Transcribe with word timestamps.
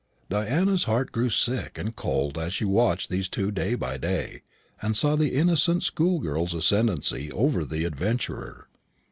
Diana's 0.31 0.85
heart 0.85 1.11
grew 1.11 1.29
sick 1.29 1.77
and 1.77 1.95
cold 1.95 2.35
as 2.35 2.55
she 2.55 2.65
watched 2.65 3.09
these 3.11 3.29
two 3.29 3.51
day 3.51 3.75
by 3.75 3.97
day, 3.97 4.41
and 4.81 4.97
saw 4.97 5.15
the 5.15 5.35
innocent 5.35 5.83
school 5.83 6.17
girl's 6.19 6.55
ascendancy 6.55 7.31
over 7.31 7.63
the 7.63 7.85
adventurer. 7.85 8.67